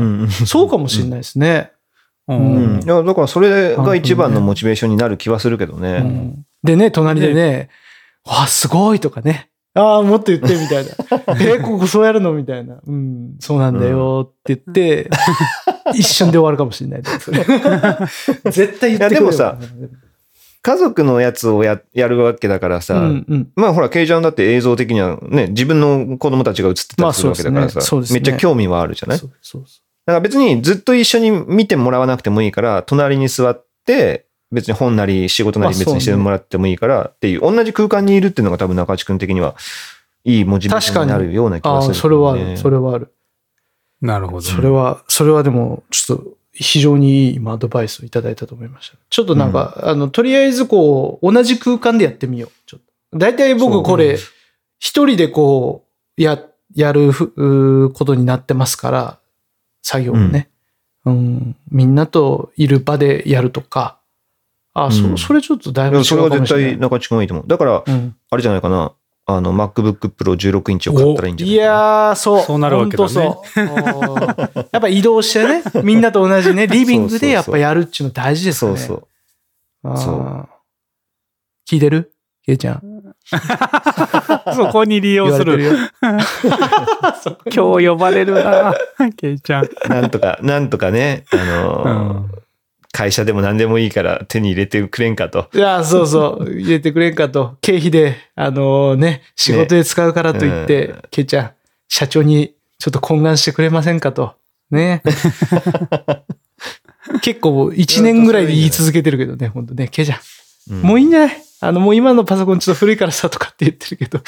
[0.47, 1.71] そうかもしれないですね。
[2.29, 2.79] ううん。
[2.79, 6.03] んいや、だからそれが一番のモチベーションになる気はするけどね。
[6.05, 7.71] うんでね、隣でね、
[8.25, 9.51] わあ、すごいとかね。
[9.75, 10.93] ああ、もっと言ってみたいな。
[11.41, 12.33] えここそうやるの？
[12.35, 12.77] みたいな。
[12.87, 15.11] うん、そうなんだよって言って、
[15.95, 17.41] 一瞬で終わるかもしれない 絶対
[18.53, 19.59] 言ってくれよいやでもさ、
[20.63, 23.53] 家族のやつをややるわけだからさ、うんうん。
[23.57, 29.19] まあほら、ケイちゃんだって映像的にはね、自分の子供たちが映ってたりするわけだからさ、まあそうですねめっちゃ興味はあるじゃない？
[29.19, 39.55] そうそうそだから別にずっと一緒に見てもらわなくてもいいから、隣に座って、別に本なり仕事なり別にしてもらってもいいからっていう、同じ空間にいるっていうのが多分中地君的には
[40.25, 42.57] いいモチベーションになるような気ああ、がする、それはある。
[42.57, 43.13] それはある。
[44.01, 44.43] なるほど。
[44.43, 48.97] それは、それはでも、ちょっと、非常にいい今アドバイスをいただいたと思いました。
[49.09, 52.51] ちょっとなんか、あの、とりあえずこう、同じ空間でやってみよう。
[52.67, 53.19] ちょっと。
[53.19, 54.19] 大体僕これ、
[54.79, 55.85] 一人でこ
[56.19, 56.43] う、や、
[56.75, 59.19] やるふうーことになってますから、
[59.83, 60.51] 作業をね。
[61.05, 61.57] うん。
[61.71, 63.99] みんなといる場でやるとか。
[64.75, 66.81] あ、うんそ、それちょっとだいぶ違ういやそれは絶かもしれない対。
[66.81, 67.47] 中地君はいいと思う。
[67.47, 68.93] だから、うんあれじゃないかな。
[69.25, 71.69] あの、MacBook Pro 16インチを買ったらいいんじゃないいかな。
[71.71, 72.43] やー、そう。
[72.43, 73.61] そうなるわけだねそう。
[73.61, 73.67] うん
[74.73, 78.77] やっぱ移動してね、 みんなと同じね、リビングでやっぱやるっていうの大事ですね。
[78.77, 78.99] そう
[79.85, 79.97] そう。
[79.99, 80.49] そう
[81.69, 82.13] 聞いてる？
[82.45, 82.83] ケイちゃん。
[84.57, 85.57] そこに利用する。
[85.59, 85.73] るよ。
[87.55, 88.75] 今日呼ばれるな、
[89.17, 89.69] ケイちゃん。
[89.89, 91.91] なんとか、なんとかね、あのーう
[92.29, 92.32] ん
[92.93, 95.49] 会社でも何でもいいから手に入れてくれんかと。
[95.55, 96.51] いや、そうそう。
[96.53, 97.57] 入れてくれんかと。
[97.63, 101.51] 経費で、あのね、仕事で使うからと言って、うんケイちゃん、
[101.89, 104.35] 社長にちょっと懇願してくれませんかと。
[104.71, 105.03] ね。
[107.23, 110.21] 結構、1年ぐらいで言い続けてるけどね、本当ね、ケイちゃ
[110.71, 110.83] ん。
[110.83, 111.43] もういいんじゃない？
[111.61, 114.21] あの、もう今のパソコンちょっと古いからさとかって言ってるけど、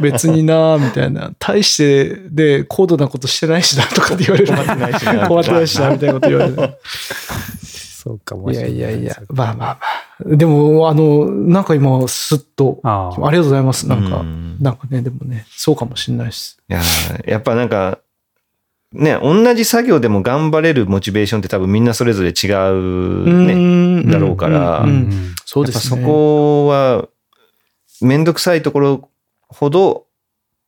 [0.00, 1.30] 別になみたいな。
[1.38, 4.52] 大して、で、高度なことしてないしな、とかって言われる。
[4.52, 6.56] 困ってない困ってないしな、みたいなこと言われる。
[8.02, 8.78] そうかもいしれない。
[8.78, 9.78] やいやいや、まあまあま
[10.32, 10.36] あ。
[10.36, 13.86] でも、あの、なんか今、スッと、ああありがとうございます。
[13.86, 16.58] なんか、うんなんかね、でもね、そうかもしれないです。
[16.68, 17.98] いやーやっぱなんか、
[18.92, 23.54] ね、同じ作業でも頑張れるモチベーションって多分みんなそれぞれ違うね。
[24.02, 24.84] ねだろうから
[25.44, 26.00] そうですね。
[26.02, 27.06] そこは、
[28.00, 29.10] めんどくさいところ
[29.48, 30.06] ほど、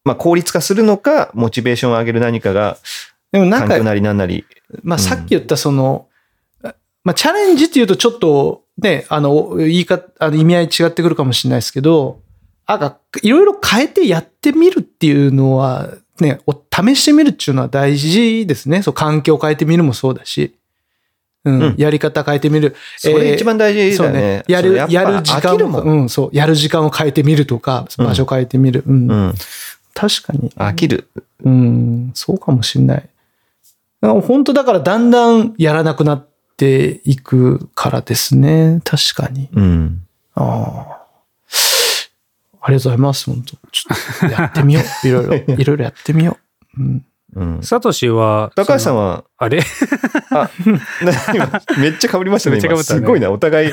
[0.05, 2.77] まあ効率化するのか、モチベーションを上げる何かが、
[3.33, 4.45] でもなんか、環境なりなんなり。
[4.83, 6.09] まあうんさっき言ったその、
[7.05, 12.21] まあチャレンジっていうとちょっとね、あの、言い方、あの意味合い違ってくるかもしれないですけど、
[12.67, 18.83] あが、いろいろ変えてやってみるっていうのは、ね、お試してみるっていうのは大事ですね。
[18.83, 20.55] そう、環境を変えてみるもそうだし、
[21.45, 22.77] うん、うんやり方変えてみる。
[22.97, 24.45] それ一番大事だよね。。
[24.47, 25.83] やる、そうっぱやる時間もん。
[25.83, 28.85] うん、そう、やる時間を変えてみるとか、うん場所変えてみる。
[28.87, 29.11] うん。
[29.11, 29.35] うん。
[29.93, 30.51] 確かに。
[30.51, 31.09] 飽きる。
[31.45, 33.09] うん、そうかもしんない。
[34.01, 38.81] 本当だからだんだんやらなくなっていくからですね。
[38.85, 39.49] 確かに。
[39.53, 40.03] うん。
[40.35, 40.99] ああ。
[42.65, 43.27] ありがとうございます。
[43.27, 44.85] 本当ちょっとやってみよう。
[45.09, 46.39] いろいろ、いろいろやってみよ
[46.79, 46.81] う。
[46.81, 47.05] うん。
[47.35, 47.63] うん。
[47.63, 49.63] サトシは、高橋さんは、は、あれ？
[50.31, 50.51] あ、
[51.79, 52.59] めっちゃ被りましたね。
[52.59, 53.73] 今めっちゃ被ったねすごいな、お互い。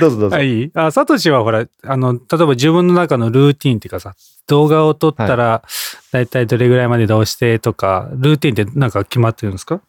[0.00, 0.36] どうぞどうぞ。
[0.36, 0.70] はい。
[0.74, 4.14] あ、サトシはほら、あの、例えば自分の中のルーティンっていうかさ、
[4.46, 5.62] 動画を撮ったら、
[6.12, 9.80] だいたいどれぐらいまでどうしてとか、ルーティンってなんか決まってるんですか？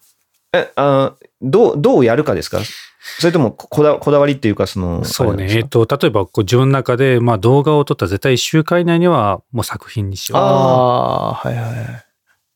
[0.54, 1.14] え、あ
[1.44, 2.60] どう、どうやるかですか？
[3.20, 5.48] それともこだこだわりっていうか、その、そうね。
[5.50, 10.42] えっと、例えばこう自分の中で、まあ動画を撮ったら絶対1週間以内にはもう作品にしよう。
[10.42, 11.76] ああ、はいはい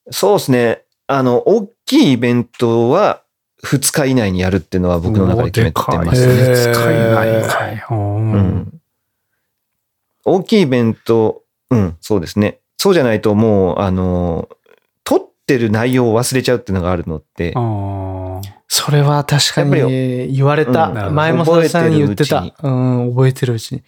[0.10, 0.84] そうですね。
[1.08, 3.24] あの、大きいイベントは
[3.66, 6.34] 2日以内にやるっていうのは僕の中で決めてますへね。
[6.54, 7.86] ー使えないかい。
[7.90, 7.94] う。
[7.94, 8.82] うんん。
[10.24, 12.60] 大きいイベント、うん、そうですね。
[12.78, 14.48] そうじゃないともう、あの、
[15.04, 17.54] 撮ってる内容を忘れちゃうっていうのがあるのって、
[18.78, 20.90] それは確かに言われた。
[20.90, 22.68] うん前も佐々木さんに言ってた覚えて。
[22.68, 23.84] うん、覚えてるうちに。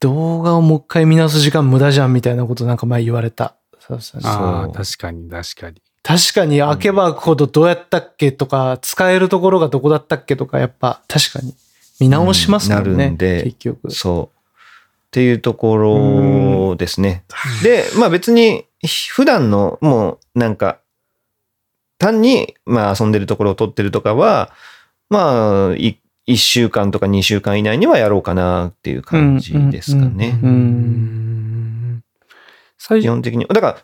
[0.00, 3.54] 動画をもう一回見直す時間無駄じゃんみたいなことなんか前言われた。
[3.80, 5.82] そうそうそうあー、そう確かに確かに。
[6.02, 11.54] 確かに開けば開くほどどうやったっけとか、使えるところがどこだったっけとか、やっぱ確かに
[12.00, 12.90] 見直しますもんね。
[12.90, 13.90] うんなるんで結局。
[13.90, 14.38] そう。
[15.08, 17.24] っていうところですね。
[17.62, 18.64] で、まあ別に、
[19.10, 20.80] 普段のもうなんか、
[21.98, 24.52] 単に、まあ遊んでるところを撮ってるとかは、
[25.10, 30.38] まあ、い1週間とか2週間以内にはやろうかなっていう感じですかね。
[33.00, 33.46] 基本的に。
[33.46, 33.78] だから、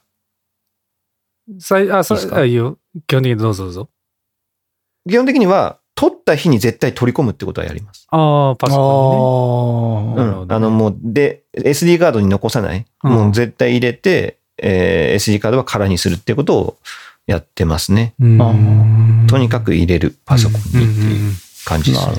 [1.59, 2.79] 最あ、さいいよ。
[3.07, 3.88] 基本的にどうぞどうぞ。
[5.09, 8.07] 基本的には、撮った日に絶対取り込むってことはやります。
[8.11, 10.20] ああ、パソコンにね。
[10.20, 10.27] ああ。
[10.27, 10.53] なるほどねうん。
[10.53, 12.85] あのもう、で、SD カードに残さない。
[13.05, 16.77] うんもう絶対入れて、えー SD カードは空にするってことを
[17.27, 18.15] やってますね。
[19.29, 21.33] とにかく入れる、パソコンにっていう
[21.65, 22.15] 感じですね。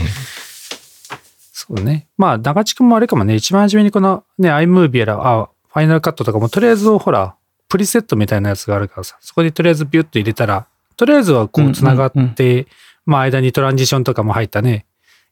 [1.52, 2.08] そうね。
[2.18, 7.36] まあ、長地君もあれかもね、一番初めにこのね、iMovie やら、あ、ファイナルカットとかも、とりあえずほら、
[7.68, 12.68] プリセットみたいなやつがあるからさ、そこでとりあえずビュッと入れたら、とりあえずはこう繋がって、
[13.06, 14.86] まあ間にトランジションとかも入ったね、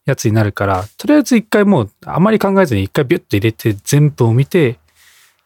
[0.05, 4.79] やつになるから、とりあえず一回もう、あまり考えずに一回ビュッと入れて全部を見て、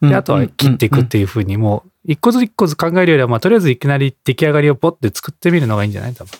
[0.01, 6.13] で、あとは切っていくっていう風にもう、一個ずつ一個ずつ考えるよりは、まあとりあえずいきなり出来上がりをポッて作ってみるのがいいんじゃない？
[6.13, 6.31] 多分。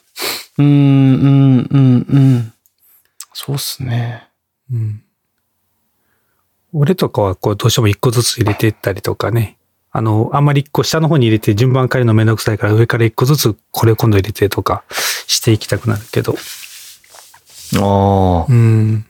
[0.59, 2.53] うん、うん、うん、うん。
[3.33, 4.27] そうっすね。
[4.71, 5.03] うん。
[6.73, 9.57] 俺とかはこうどうしても一個ずつ入れていったりとかね。
[9.91, 16.35] あの、あんまり一個下の方に入れて順番変えるのめんどくさいから上から一個ずつこれ今度入れてとかしていきたくなるけど。
[17.77, 18.45] ああ。
[18.47, 19.05] うん。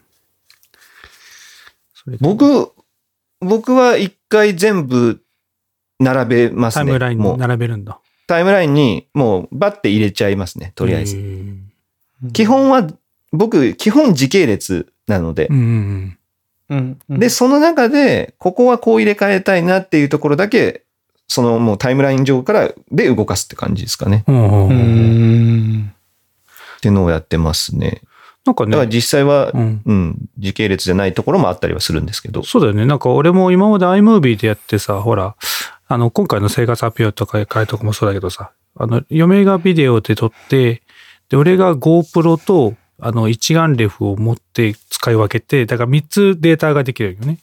[2.21, 2.71] 僕、
[3.41, 5.21] 僕は一回全部
[5.99, 6.85] 並べますね。
[6.85, 7.99] タイムラインにもう並べるんだ。
[8.27, 10.73] タイムラインにもうバッて入れちゃいますね。
[10.75, 11.15] とりあえず。
[11.15, 12.31] ず。
[12.33, 12.87] 基本は、
[13.31, 15.53] 僕、基本時系列なのでう。
[15.53, 16.17] ん。
[16.69, 16.99] うん。
[17.09, 20.83] うんで、、その中で、ここはこう入れ替えたいなっていうところだけ、
[21.29, 24.23] そのもうタイムライン上からで動かすって感じですかね。
[24.27, 25.93] うん。
[26.77, 28.01] っていうのをやってますね。
[28.47, 29.81] なんかだからね、実際は、うん。
[29.85, 32.43] うん、時系列じゃないところもあったりはするんですけど。
[32.43, 32.85] そうだよね。
[32.85, 35.35] なんか俺も今まで iMovie でやってさ、ほら、
[35.87, 40.81] あの、今回の生活発表とか会とかもそうだけどさ、あの、嫁がビデオで撮って、
[41.29, 47.39] で、俺が GoPro と、あの、一眼レフを持って使い分けて、だから3つデータができるよね。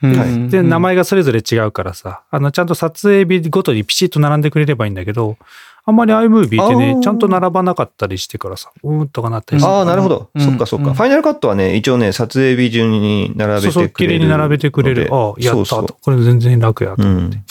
[0.00, 5.38] はいで、名前がそれぞれ違うからさ、あの、ちゃんと撮影日ごとにピシッと並んでくれればいいんだけど、
[5.86, 9.70] あんまり iMovie ってねちゃんと並ばなかったりしてからさ、うーんとかなったりして。
[9.70, 10.30] ああ、なるほど。
[10.34, 10.88] うんそっかそっか。
[10.88, 13.72] うんファイナルカットはね、一応ね、撮影日順に並べてくれる。
[13.72, 15.08] そう綺麗に並べてくれる。
[15.12, 15.64] ああ、やったと。
[15.64, 17.36] そうこれ全然楽やと思って。
[17.36, 17.44] ん。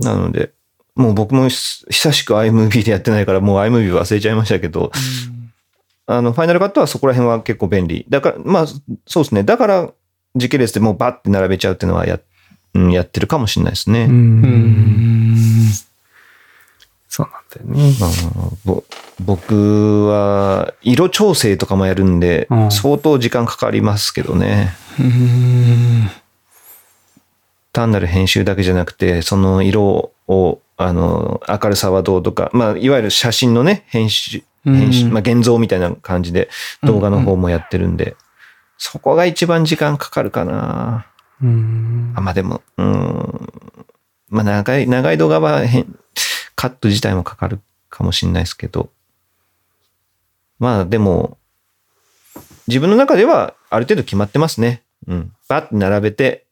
[0.00, 0.52] なので、
[0.94, 1.56] もう僕もひ
[1.90, 4.92] 久しく iMovie でやってないから、もう iMovie 忘れちゃいましたけど、
[6.06, 8.06] あの、ファイナルカットはそこら辺は結構便利。
[8.08, 8.66] だから、まあ、
[9.06, 9.42] そうですね。
[9.42, 9.90] だから、
[10.34, 12.18] 時系列でもうバッて並べちゃうっていうのはや、
[12.74, 14.04] うん、やってるかもしれないですね。
[14.04, 14.08] う。
[14.08, 15.07] うんん。
[17.08, 17.94] そうなんだよね。
[19.20, 24.74] 僕は、色調整とかもやるんでう、ん相当時間かかりますけどね。
[25.00, 26.10] うん
[27.72, 36.48] 単なる編集だけじゃなくて、その色を、あの、明るさはどうとか、まあ、いわゆる写真のね、編集、編集、うんまあ、現像みたいな感じで
[36.82, 38.16] 動画の方もやってるんで、
[38.78, 41.06] そこが一番時間かかるかな。
[41.42, 43.52] うんあ、まあでも、うん。
[44.28, 45.86] まあ長い、長い動画は変、
[46.58, 48.90] カット自体もかかるかもしれないですけど。
[50.58, 51.38] まあでも、
[52.66, 54.82] 自分の中ではある程度決まってますね。
[55.06, 55.32] うん。
[55.48, 56.46] バッて並べて、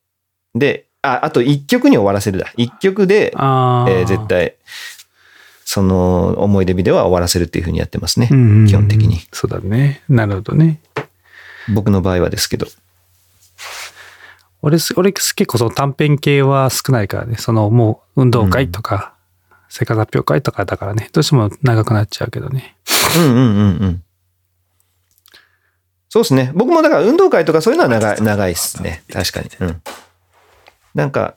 [0.55, 2.53] で、あ、あと一曲に終わらせるだ。
[2.55, 3.33] 一曲で。
[3.33, 4.55] えー絶対、
[5.65, 8.27] その思い出ビデオは終わらせるっていうふうにやってますね。
[8.29, 9.19] 基本的に。
[9.33, 10.03] そうだね。
[10.07, 10.79] なるほどね。
[11.73, 12.65] 僕の場合はですけど。
[14.61, 17.35] 俺す、俺結構その短編系は少ないからね。
[17.35, 19.16] そのもう運動会とか、
[19.69, 21.09] 生活発表会とかだからね。
[21.13, 22.75] どうしても長くなっちゃうけどね。
[23.17, 24.03] うんうんうんうん。
[26.09, 26.51] そうですね。
[26.55, 29.03] 僕もだから運動会とかそういうのは長い、長いですね。
[29.11, 29.49] 確かに。
[29.59, 29.81] うん。
[30.95, 31.35] なんか、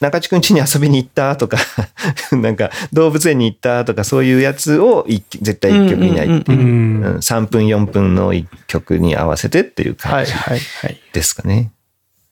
[0.00, 1.58] 中地くん家に遊びに行ったとか、
[2.32, 6.62] なんか動物園に行ったとかそういうやつを一絶対一曲以内っていうう。
[6.62, 6.66] ん。
[7.04, 11.00] うん3分4分の一曲に合わせてっていうはい感じはいはい。
[11.12, 11.70] ですかね。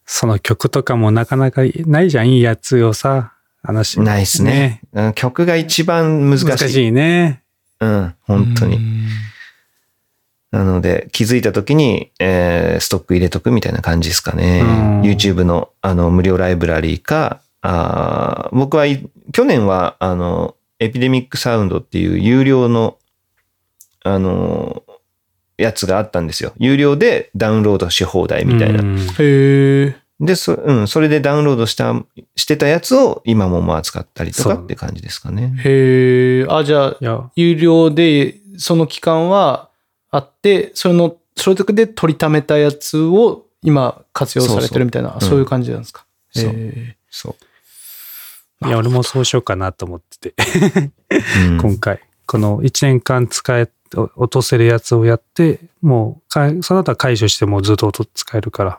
[0.04, 2.30] その曲とかもなかなかないじゃん。
[2.30, 4.00] いいやつをさ、話。
[4.00, 4.80] ないっすね。
[4.92, 6.46] うん曲が一番難しい。
[6.46, 7.42] 難しいね。
[7.80, 8.78] うん、本当に。
[10.50, 14.60] なので、気づいた時に、えーストック入れとくみたいな感じですかね。
[14.62, 22.96] うん YouTube のあの無料ライブラリーか、あー僕はい去年はあのエピデミックサウンドっていう有料の
[24.02, 24.82] あの
[25.58, 26.52] やつがあったんですよ。
[26.58, 28.80] 有料でダウンロードし放題みたいな。
[28.80, 29.96] うんへえ。
[30.20, 31.94] で、そ,、うん、それでダウンロードした、
[32.36, 35.54] してたやつを今もまあ使ったりとかそうって感じですかね。
[35.64, 36.46] へえ。
[36.48, 39.70] あ、じゃあい、や、有料で、その期間は
[40.10, 46.04] あって、それの、それで取りためたやつを今活用されてるみたいな、そうそうそういう感じなんですか？
[46.32, 47.36] そうへそ
[48.62, 48.66] う。
[48.66, 50.34] いや、俺もそうしようかなと思ってて。
[51.48, 52.00] うん 今回。
[52.26, 58.78] この1年間使え、お落とせるやつをやって、もうその後は解除してもずっと音使えるから。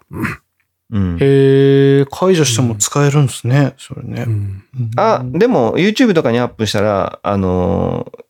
[0.91, 1.17] う。
[1.19, 4.29] へえ、解除しても使えるんですね、それねう。
[4.29, 4.63] ん
[4.97, 8.23] あ、でも YouTube とかにアップしたら、あのー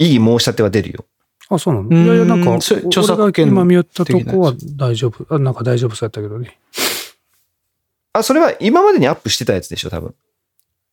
[0.00, 1.04] いい申し立ては出るよ。
[1.48, 1.88] あ、そうなの？
[1.88, 5.26] うんいやいや、なんか、著作権が今見よったとこは大丈夫。
[5.34, 6.56] あ、なんか大丈夫そうやったけどね。
[8.12, 10.14] あ、それは今までにアップしてたやつでしょ、多分。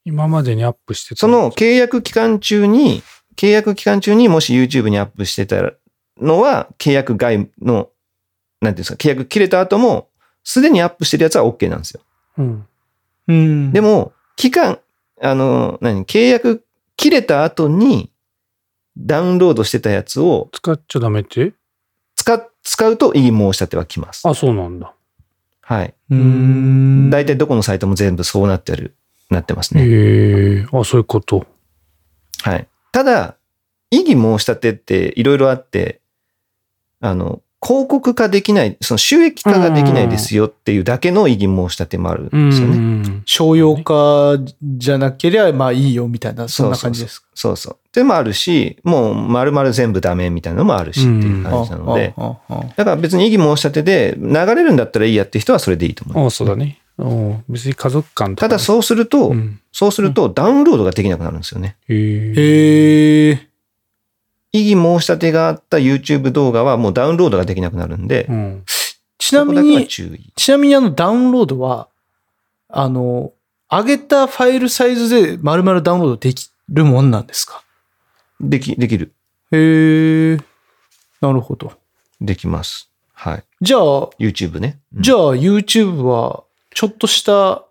[0.05, 3.03] 今までにアップしてたその契約期間中に、
[3.35, 5.73] 契約期間中にもし YouTube にアップしてた
[6.19, 7.89] のは、契約外の、なんて
[8.67, 10.07] いうんですか、契約切れた後も、
[10.45, 12.01] すでにアップしてるやつは OK なんですよ。
[12.37, 12.67] うん。
[13.27, 13.73] うん。
[13.73, 14.79] でも、期間、
[15.21, 16.63] あの、何、契約
[16.95, 18.11] 切れた後に、
[18.97, 21.51] ダウンロードしてたやつを使っちゃダメって？
[22.15, 24.25] 使っ、使うといい申し立ては来ます。
[24.25, 24.93] あ、そうなんだ。
[25.61, 25.93] はい。
[26.11, 27.09] うん。
[27.09, 28.95] 大体どこのサイトも全部そうなってる、
[29.29, 29.81] なってますね。
[29.83, 31.45] へえ、あ、そういうこと。
[32.43, 32.67] はい。
[32.91, 33.35] ただ、
[33.89, 35.99] 異議申し立てっていろいろあって、
[37.01, 42.77] あの、広告化できない、その収益化ができないですよっていうだけの異議申し立てもあるんですよね。
[42.77, 43.23] ん。
[43.25, 47.27] 商用化じゃなければまあいいよみたいな、そんな感じですか？
[47.33, 47.77] そうそう。
[47.91, 52.13] でもあるし、もう丸々全部ダメみたいなのもあるしっていう感じなので、
[52.75, 56.37] だから別に異議申し立てで流れるんだったらいいやって人はそれでいいと思いまあ、す。
[56.37, 56.79] そうだね。
[56.97, 61.75] うん別に家族間とかねただそうすると、うんそうするとダウンロードができなくなるんですよね。
[61.89, 63.47] へえ。
[64.59, 68.63] 異議申し立てがあった YouTube 動画はもうダウンロードができなくなるんで、うん。
[69.17, 69.87] ちなみに。
[69.87, 71.87] ちなみにあのダウンロードは、
[72.69, 73.33] あの、
[73.69, 77.63] 上げたファイルサイズで丸々ダウンロードできるもんなんですか？
[78.39, 79.13] でき、できる。
[79.51, 80.37] へえ。
[81.21, 81.73] なるほど。
[82.21, 82.89] できます。
[83.13, 83.43] はい。
[83.61, 83.81] じゃあ、
[84.19, 84.79] YouTube ね。
[84.95, 87.65] うんじゃあ YouTube は、ちょっとした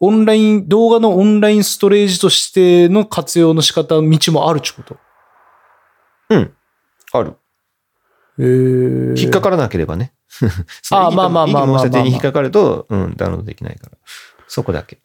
[0.00, 4.96] オンライン、動画のオンラインストレージとしての活用の仕方、道もあるってこと？
[7.12, 7.36] ある。
[8.38, 10.12] へー引っかからなければね。
[10.90, 13.98] あまあまあまあまあまあ異議申し立てに引っかかると、うん、ダウンロードできないから。
[14.48, 14.98] そこだけ。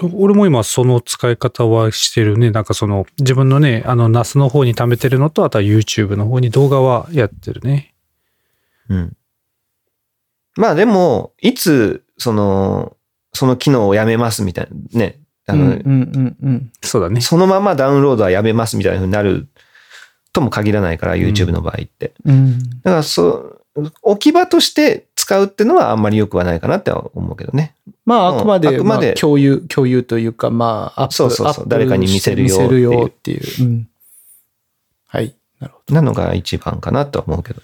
[0.00, 2.50] 俺俺も今その使い方はしてるね。
[2.50, 7.94] なんかその自分のね、あの NAS の方に貯めてるのと、あとは YouTube の方に動画はやってるね。
[8.88, 9.16] うん。
[10.56, 12.96] まあでも、いつ、その、
[13.32, 15.18] その機能をやめますみたいな、ね。
[15.46, 16.72] あの、うんうんうんうん。
[16.82, 17.20] そうだね。
[17.20, 19.48] そのままダウンロードはやめますみたいな風になる
[20.32, 22.12] とも限らないから、YouTube の場合って。
[22.24, 22.58] うん。
[22.82, 23.28] だから、そ
[23.76, 27.74] う、置き場として使うっていうのはあんまり良くはないかなっては思うけどね。
[28.04, 33.64] まあ、うんあくまで、あくまでまあ共有、共有というか、まあ、アップそうそうそう誰かに見せるよして見せるよっていう。
[33.64, 33.88] うん
[35.06, 35.34] はい。
[35.60, 37.60] なるほなのが一番かなとは思うけど。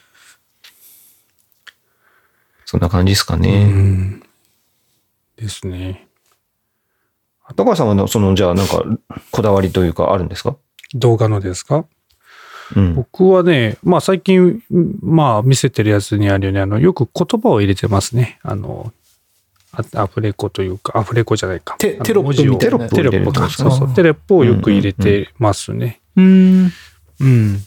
[2.66, 3.64] そんな感じですかうね。
[3.64, 4.22] ん。
[5.36, 6.06] ですね。
[7.56, 8.84] 高橋さんはその、じゃあなんか、
[9.30, 10.56] こだわりというかあるんですか？
[10.94, 11.86] 動画のですか？
[12.76, 12.94] うん。
[12.94, 14.62] 僕はね、まあ最近、
[15.02, 18.38] まあ見せてるやつにあるように、あの、よく言葉を入れてますね。
[18.42, 18.92] あの、
[19.72, 21.76] あアフレコというか、アフレコじゃないか。
[21.78, 23.48] テテロップみたいなテロップか。
[23.48, 23.94] テそうそう。
[23.94, 26.00] テロップをよく入れてますね。
[26.16, 26.22] ど。
[26.22, 26.72] うん。
[27.20, 27.58] うん。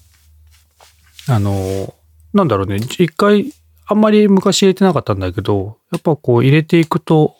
[1.28, 1.94] あの、
[2.34, 2.78] なんだろうね。
[2.78, 3.54] 一回、
[3.86, 7.36] あんまり昔入れてなかったんだけど、やっぱこう入れていくと、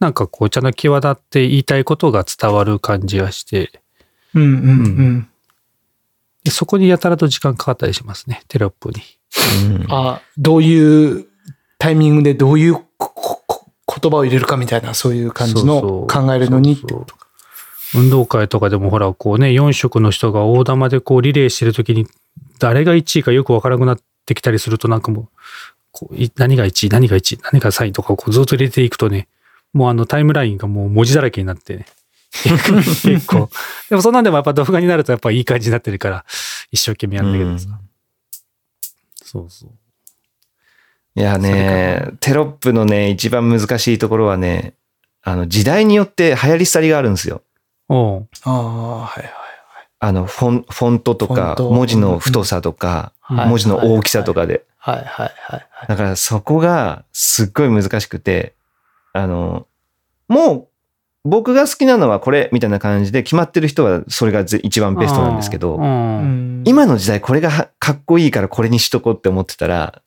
[0.00, 3.80] なんかこう、ちゃんと際立って言いたいことが伝わる感じがして、
[4.34, 5.28] うんうんうん。
[6.44, 8.42] でそこにやたらと時間かかったりしますね。
[8.48, 9.02] テロップに。
[9.66, 11.26] うんあ、どういう
[11.78, 13.66] タイミングでどういうこここ
[14.00, 16.72] 言葉を入れるかみたいな、そういう感じの考えるのに？
[16.72, 17.18] ってそうそう
[17.94, 22.06] 運動会とかでもほら、こうね、4色の人が大玉でこうリレーしてるときに、
[22.58, 25.28] 誰が1位かよくわからなくなってきたりすると、なんかもう、
[25.90, 29.26] こうい何が1位、何が1位、何が3位とかをこうずっと入れていくとね、
[29.72, 31.86] もうあのタイムラインがもう文字だらけになってね。
[32.30, 33.48] 結構。
[33.88, 36.24] でもそんなんでもやっぱ動画になるとやっぱいい感じになってるから、
[36.70, 37.80] 一生懸命やるんだけどさ。
[39.24, 39.70] そうそう。
[41.14, 44.74] いやね、テロップのね、一番難しいところはね、
[45.22, 47.42] あの、時代によって流行り廃りがあるんですよ。
[47.88, 49.32] おうああ、はいはい。
[50.00, 54.64] あの、フォン、フォントとか、文字の太さとか、はい文字の大きさとかで。
[54.78, 55.88] はいはいはいはい。
[55.88, 58.54] だからそこがすっごい難しくて、
[59.12, 59.66] あの、
[60.28, 60.67] もう
[61.28, 66.62] 僕が好きなのはこれみたいな感じで決まってる人はそれがぜ一番ベストなんですけうど、ん。
[66.66, 70.02] 今の時代これがはかっこいいからこれにしとこうって思ってたら、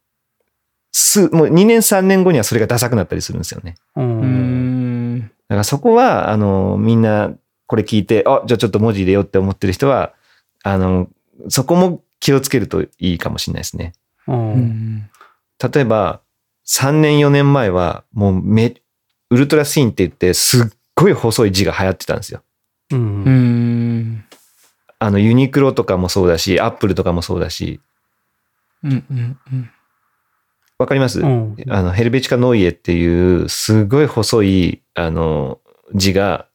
[0.92, 3.76] す、もう2年3年後にはそれがダサくなったりするんですよね。
[3.96, 4.02] う。
[4.02, 5.20] うんん。
[5.20, 7.34] だからそこは、あの、みんな
[7.68, 10.14] これ聞いて、あ、じゃあちょっと文字入れようって思ってる人は、
[10.64, 11.08] あの、
[11.50, 13.94] そこも気をつけるといいかもしれないですね。
[14.28, 14.34] う。
[14.34, 15.10] うんん。
[15.74, 16.22] 例えば、
[16.68, 18.76] 3年4年前は、もうめ、
[19.30, 20.66] ウルトラスインって言って、すっ
[21.02, 22.42] ごい細い字が流行ってたんですよ。
[22.92, 22.96] う。
[22.96, 23.24] うん
[24.00, 24.26] ん。
[25.00, 27.80] あの、ユニクロとかもそうだし、アップルとかもそうだし、
[28.84, 29.70] うんうんうん。
[30.80, 35.60] わかります、うんあの、ヘルベチカノイエっていう、すごい細い、あの、
[35.94, 36.48] 字が、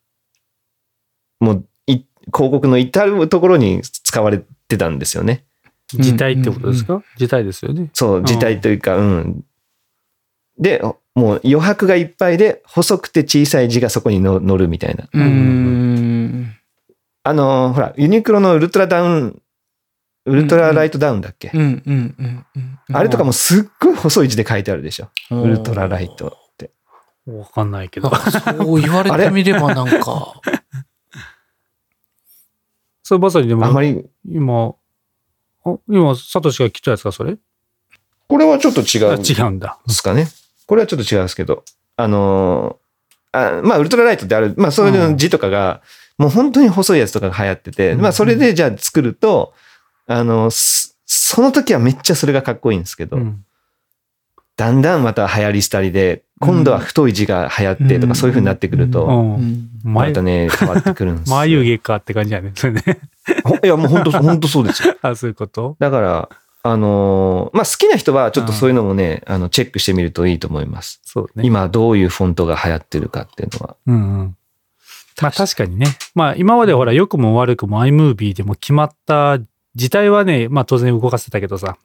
[1.39, 2.05] もう、い
[2.35, 5.45] 広告の至るところに使われてたんですよね。
[5.89, 7.05] 字体ってことですか？
[7.17, 7.91] 字体ですよね。
[7.93, 9.45] そう、字体というか、うん。
[10.59, 10.83] で、
[11.17, 15.09] もう余白がいっぱいで、細くて小さい字がそこにの乗るみたいな。
[15.11, 16.55] うん。
[17.23, 19.43] あの、ほら、ユニクロのウルトラダウン、
[20.27, 22.79] ウルトラライトダウンだっけ、うんうんうんうん。
[22.93, 25.09] あれとかもすっごい細い字で書いてあるでしょ。
[25.31, 26.71] うんウルトラライトって。
[27.27, 28.15] わかんないけど。
[28.15, 30.35] そう言われてみればなんか。
[33.03, 34.75] それまさにでも、あんまり、今、
[35.65, 37.39] あ今、サトシが切ったやつか、それ？
[38.29, 39.79] これはちょっと違あう違うんだ。
[39.89, 40.27] すかね。
[40.67, 41.65] これはちょっと違うんですけど、
[41.97, 45.83] あのーあまあ、ウルトラライトってある、まあ、そういう字とかが、
[46.19, 49.53] もう本当に細いやつとかが流行ってて、うんまあ、それでじゃあ作ると、
[50.07, 53.45] あの、すその時はめっちゃそれがかっこいいんですけど、うん。
[54.57, 59.39] だんだんまた流行り廃りで、今度は太い字が流行ってとか、そういう風になってくると、
[59.85, 61.37] またね、変わってくるんですよ。
[61.37, 62.53] 眉毛かって感じだね。
[62.55, 62.83] それね。
[63.45, 64.97] ほいや、もう本当、本当そうですよ。
[65.03, 65.77] あ、そういうこと？
[65.79, 66.29] だから、
[66.71, 71.01] あのーまあ、好きな人はちょっとそういうのもね、あの、チェックしてみるといいと思います。
[71.05, 71.45] そうね。
[71.47, 73.77] 今どういうフォントが流行ってるかっていうのは。
[73.87, 74.37] うんうん。
[75.23, 75.87] まあ確かにね。
[76.15, 79.39] まあ今までほら良くも悪くも iMovie でも決まった
[79.75, 81.77] 自体はね、まあ当然動かせたけどさ、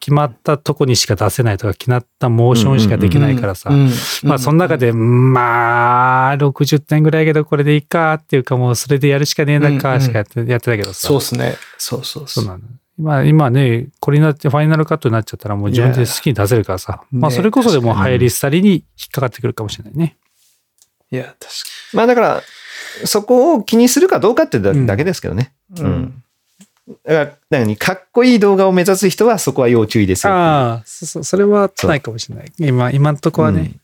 [0.00, 3.90] 決まったとこにしか出せないとか、決まったモーションしかできないからさ、うん
[4.24, 11.06] まあその中で、まあ60点ぐらいやけどこれでいいかっていうかもうそれでやるしかねえなかしかやって,、やってたけどさ。
[11.06, 11.54] そうっすね。
[11.78, 12.42] そうそうそう。
[12.42, 12.64] そうなの。
[13.02, 17.02] 今、今ね、これになってファイナルカットになっちゃったらもう自分で好きに出せるからさ。
[17.10, 20.16] まあねそれこそでも流行り廃りに引っかかってくるかもしれないね。
[21.10, 21.48] いや、確か
[21.94, 22.42] まあだから、
[23.04, 25.52] そこを気にするかどうかってだけですけどね。
[25.70, 25.82] に。
[25.82, 26.22] うん。
[27.04, 30.32] だから、何かっこいい動画を目指す人はそこは要注意ですよ。
[30.32, 32.52] ああ、そそそれはないかもしれない。
[32.58, 33.60] 今、今んとこはね。
[33.60, 33.80] うん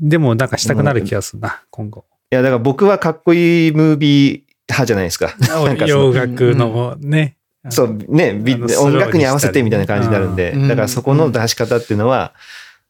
[0.00, 2.04] でもなんかしたくなる気がするな、今後。
[2.30, 5.34] いや、だから僕はかっこいいムービー派じゃないですか。
[5.40, 7.36] なんかそ洋の楽のね。
[7.70, 8.40] そう、ね、
[8.78, 10.68] 音楽に合わせてみたいな感じになるんで、うん。
[10.68, 12.32] だからそこの出し方っていうのは、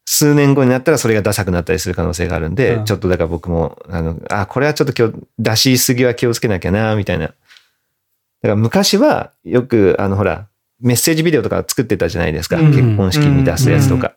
[0.05, 2.85] 数年後になったらそれがダサくなったりする可能性があるんで、うん。
[2.85, 7.27] ちょっとだから僕も、あの、あ、これはちょっと今日出しすぎは気をつけなきゃな、みたいな。
[7.27, 10.49] だから昔はよく、あの、ほら、
[10.81, 12.57] メッセージビデオとか作ってたじゃないですか。
[12.57, 12.71] うん。
[12.71, 14.13] 結婚式に出すやつとか。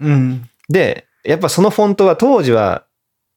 [0.70, 2.84] で、やっぱそのフォントは当時は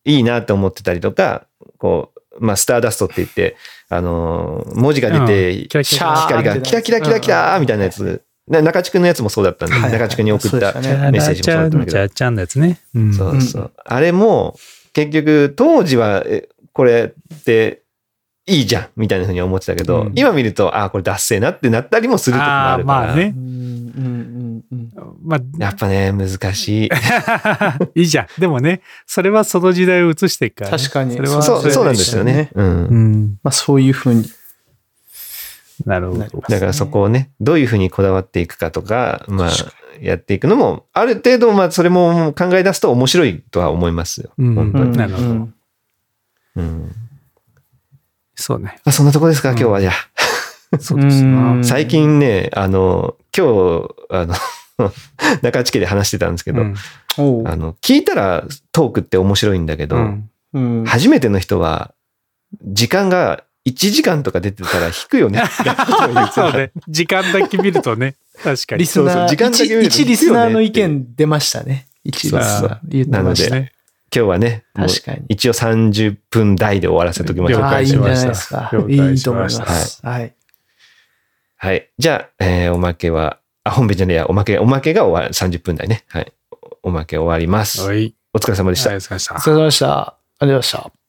[0.04, 1.46] いいなって思ってたりとか、
[1.78, 3.56] こう、まあ、スターダストって言って、
[3.88, 8.22] あのー文字が出うんて、シラャー光がキラキラキラキラーみたいなやつ。
[8.46, 10.80] な中地君のやつもそうだったんで、はいはい中地君に送ったメ
[11.18, 11.92] ッセージもそうだったんだけど。
[11.92, 12.78] ちゃちゃんのやつね。
[12.94, 13.72] うんそうそう。
[13.84, 14.56] あれも、
[14.92, 17.82] 結局、当時は、えこれって、
[18.46, 23.06] いいじゃんみたいなふうに思ってたけど、うん今見ると、ああ、これダッセーなってなったりもする時もあ、るから。
[23.06, 23.34] まあね
[24.70, 24.74] う。
[24.74, 24.90] ん
[25.22, 26.90] まあ、やっぱね、難しい。
[27.94, 28.26] いいじゃん。
[28.40, 30.78] でもね、それはその時代を映していくから、ね。
[30.78, 32.50] 確かにそれはそう、れそうなんですよね。
[32.54, 33.38] うんうん。
[33.42, 34.24] まあそういうふうに
[35.86, 39.50] なるほどだからそこをね、どういうふうにこだわっていくかとか、まあ、
[40.00, 44.30] やっていくのも、ある程度、まあ、それも考え出すと面白いとは思いますよ。
[44.38, 44.96] うん本当に。
[44.96, 45.54] なるほどうん
[46.56, 46.92] うん。
[48.36, 48.78] そうね。
[48.84, 50.78] あそんなとこですか、今日はじゃあ。
[50.78, 51.22] そうです
[51.68, 54.34] 最近ね、あの、今日、あの、
[55.42, 56.74] 中地家で話してたんですけど、うん
[57.46, 61.94] あの、聞いたらトークって面白いんだけど、うんうん初めての人は、
[62.62, 65.42] 時間が1時間とか出てたら引くよね。
[66.32, 66.70] そうね。
[66.88, 68.14] 時間だけ見るとね。
[68.42, 68.80] 確かに。
[68.80, 71.88] リスナー、時間だけ見ると一一リスナーの意見出ましたね。
[72.04, 73.54] 一リスナー言ってました。
[73.54, 73.66] なの
[74.14, 75.22] 今日はね、確かに。
[75.28, 77.80] 一応30分台で終わらせときましょうか
[78.72, 78.88] 了。
[78.88, 80.00] い解いと思いしましたます。
[80.06, 80.34] はい。
[81.64, 81.90] はい。
[81.96, 86.04] じゃあ、えーおまけは、あ、本編じゃねえや、おまけ、おまけが終わる、30分台ね。
[86.08, 86.30] はい。
[86.82, 87.80] おまけ終わります。
[87.86, 88.14] はい。
[88.34, 88.90] お疲れ様でした。
[88.90, 89.38] ありがとうございましたお。
[89.38, 89.86] 疲れ様でした。
[89.88, 91.03] ありがとうございました。